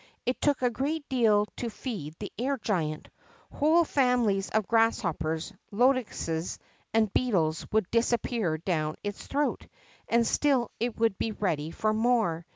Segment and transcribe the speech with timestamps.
[0.25, 3.07] It took a great deal to feed the air giant.
[3.53, 6.57] Whole families of grasshoppers, locusts,
[6.91, 9.67] and beetles would disappear down its throat,
[10.07, 12.47] and still it would be ready for more.